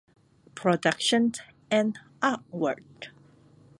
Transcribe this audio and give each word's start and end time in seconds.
Production 0.55 1.31
and 1.69 1.99
artwork 2.23 3.09